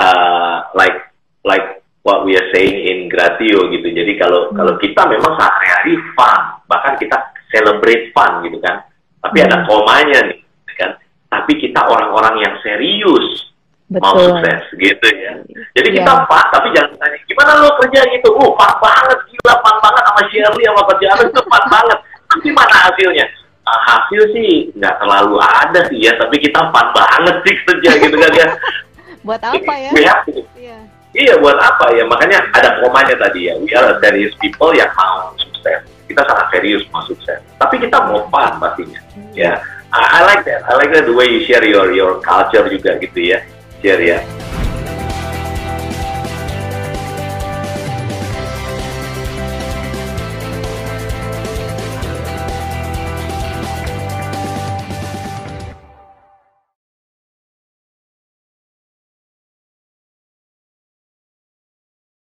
uh, 0.00 0.56
like 0.72 1.12
like 1.44 1.84
what 2.04 2.24
we 2.24 2.36
are 2.36 2.48
saying 2.52 2.76
in 2.84 2.98
Gratio 3.12 3.68
gitu. 3.72 3.88
Jadi 3.90 4.16
kalau 4.16 4.50
hmm. 4.50 4.56
kalau 4.56 4.74
kita 4.80 5.02
memang 5.08 5.32
sehari-hari 5.36 6.00
fun, 6.16 6.40
bahkan 6.68 6.94
kita 6.96 7.16
celebrate 7.52 8.12
fun 8.16 8.44
gitu 8.46 8.58
kan. 8.62 8.86
Tapi 9.20 9.36
hmm. 9.40 9.46
ada 9.50 9.56
komanya 9.68 10.18
nih, 10.32 10.40
kan. 10.80 10.96
Tapi 11.28 11.52
kita 11.58 11.80
orang-orang 11.84 12.44
yang 12.44 12.54
serius 12.62 13.52
Betul. 13.90 14.00
mau 14.00 14.16
sukses 14.16 14.62
gitu 14.80 15.06
ya. 15.12 15.32
Jadi 15.76 15.88
yeah. 15.92 15.96
kita 16.00 16.12
fun, 16.24 16.46
tapi 16.52 16.72
jangan 16.72 16.96
tanya 16.96 17.18
gimana 17.28 17.52
lo 17.60 17.68
kerja 17.84 18.00
gitu. 18.16 18.28
Oh, 18.32 18.56
fun 18.56 18.72
banget, 18.80 19.18
gila 19.28 19.54
fun 19.60 19.76
banget 19.84 20.02
sama 20.08 20.22
Shirley 20.32 20.64
sama 20.64 20.82
kerjaan 20.88 21.18
itu 21.28 21.42
fun 21.44 21.64
banget 21.68 22.00
tapi 22.34 22.48
mana 22.50 22.76
hasilnya? 22.90 23.26
Uh, 23.64 23.80
hasil 23.88 24.22
sih 24.36 24.68
nggak 24.76 25.00
terlalu 25.00 25.40
ada 25.40 25.88
sih 25.88 25.96
ya 25.96 26.12
tapi 26.20 26.36
kita 26.36 26.68
fun 26.68 26.84
banget 26.92 27.36
sih 27.48 27.54
kerja 27.64 27.90
gitu 27.96 28.16
kan 28.20 28.32
ya. 28.36 28.48
Buat 29.26 29.40
apa 29.40 29.72
ya? 29.80 29.90
Iya. 29.96 30.76
iya 31.16 31.34
buat 31.40 31.56
apa 31.56 31.96
ya? 31.96 32.04
Makanya 32.04 32.44
ada 32.52 32.76
komanya 32.84 33.16
tadi 33.16 33.48
ya. 33.48 33.56
We 33.56 33.72
are 33.72 33.96
serious 34.04 34.36
people 34.36 34.76
yang 34.76 34.92
mau 34.92 35.32
sukses. 35.40 35.80
Kita 36.04 36.20
sangat 36.28 36.52
serius 36.52 36.84
mau 36.92 37.00
sukses. 37.08 37.40
Tapi 37.56 37.80
kita 37.80 38.04
mau 38.04 38.28
fun 38.28 38.52
pastinya. 38.60 39.00
Hmm. 39.16 39.32
ya 39.32 39.56
I, 39.96 40.20
I 40.20 40.20
like 40.28 40.44
that. 40.44 40.68
I 40.68 40.76
like 40.76 40.92
that 40.92 41.08
the 41.08 41.16
way 41.16 41.32
you 41.32 41.40
share 41.48 41.64
your 41.64 41.88
your 41.96 42.20
culture 42.20 42.68
juga 42.68 43.00
gitu 43.00 43.32
ya. 43.32 43.40
Share 43.80 44.02
ya 44.04 44.20